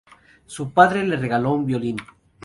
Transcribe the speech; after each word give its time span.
Su 0.47 0.73
padre 0.73 1.05
le 1.05 1.15
regaló 1.15 1.53
un 1.53 1.63
violín. 1.67 1.97